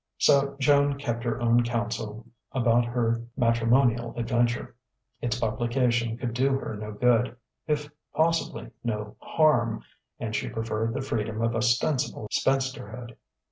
So 0.17 0.55
Joan 0.59 0.97
kept 0.97 1.23
her 1.23 1.39
own 1.39 1.61
counsel 1.61 2.25
about 2.53 2.85
her 2.85 3.21
matrimonial 3.37 4.15
adventure: 4.17 4.75
its 5.21 5.37
publication 5.39 6.17
could 6.17 6.33
do 6.33 6.53
her 6.57 6.75
no 6.75 6.91
good, 6.93 7.35
if 7.67 7.87
possibly 8.11 8.71
no 8.83 9.15
harm; 9.19 9.83
and 10.19 10.35
she 10.35 10.49
preferred 10.49 10.95
the 10.95 11.01
freedom 11.03 11.43
of 11.43 11.55
ostensible 11.55 12.27
spinsterhood. 12.31 13.15